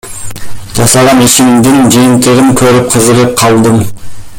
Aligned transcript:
Жасаган 0.77 1.21
ишимдин 1.25 1.77
жыйынтыгын 1.97 2.51
көрүп, 2.63 2.91
кызыгып 2.97 3.41
калдым. 3.45 3.83